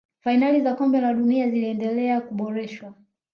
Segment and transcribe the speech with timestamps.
[0.19, 2.93] fainali za kombe la dunia ziliendelea kuboreshwa